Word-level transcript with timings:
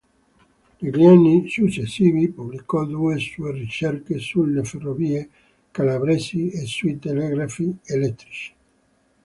Negli 0.79 1.05
anni 1.05 1.47
successivi, 1.47 2.27
pubblicò 2.31 2.85
due 2.85 3.19
sue 3.19 3.51
ricerche 3.51 4.17
sulle 4.17 4.63
ferrovie 4.63 5.29
calabresi 5.69 6.49
e 6.49 6.65
sui 6.65 6.97
telegrafi 6.97 7.77
elettrici. 7.83 8.53